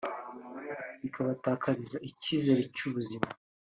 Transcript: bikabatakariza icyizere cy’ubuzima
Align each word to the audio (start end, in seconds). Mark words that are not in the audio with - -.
bikabatakariza 1.01 1.97
icyizere 2.09 2.61
cy’ubuzima 2.75 3.27